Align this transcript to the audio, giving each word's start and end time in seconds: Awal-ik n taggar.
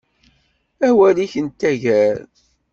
Awal-ik 0.87 1.33
n 1.45 1.47
taggar. 1.59 2.17